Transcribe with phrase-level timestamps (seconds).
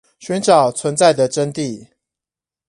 [0.19, 1.87] 尋找存在的真諦